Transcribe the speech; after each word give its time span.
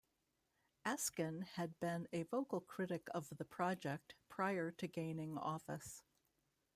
Askin 0.83 1.41
had 1.43 1.79
been 1.79 2.07
a 2.11 2.23
vocal 2.23 2.59
critic 2.59 3.07
of 3.13 3.29
the 3.37 3.45
project 3.45 4.15
prior 4.29 4.71
to 4.71 4.87
gaining 4.87 5.37
office. 5.37 6.01